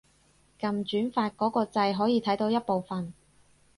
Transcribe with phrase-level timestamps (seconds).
[0.59, 3.13] 撳轉發嗰個掣可以睇到一部分